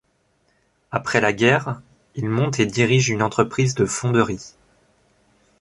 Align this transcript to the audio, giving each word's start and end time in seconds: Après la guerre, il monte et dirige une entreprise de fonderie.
Après 0.89 1.21
la 1.21 1.31
guerre, 1.31 1.79
il 2.15 2.27
monte 2.27 2.59
et 2.59 2.65
dirige 2.65 3.09
une 3.09 3.21
entreprise 3.21 3.75
de 3.75 3.85
fonderie. 3.85 4.55